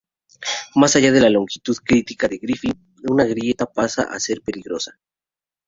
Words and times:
Más 0.73 0.95
allá 0.95 1.11
de 1.11 1.21
la 1.21 1.29
longitud 1.29 1.77
crítica 1.77 2.27
de 2.27 2.39
Griffith, 2.39 2.75
una 3.07 3.23
grieta 3.25 3.67
pasa 3.71 4.01
a 4.01 4.19
ser 4.19 4.41
peligrosa. 4.41 4.97